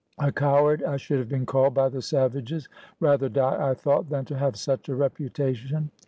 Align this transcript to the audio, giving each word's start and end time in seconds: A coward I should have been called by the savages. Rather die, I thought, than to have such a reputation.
A 0.17 0.31
coward 0.31 0.81
I 0.81 0.97
should 0.97 1.19
have 1.19 1.29
been 1.29 1.45
called 1.45 1.75
by 1.75 1.87
the 1.87 2.01
savages. 2.01 2.67
Rather 2.99 3.29
die, 3.29 3.69
I 3.69 3.75
thought, 3.75 4.09
than 4.09 4.25
to 4.25 4.35
have 4.39 4.55
such 4.55 4.89
a 4.89 4.95
reputation. 4.95 5.91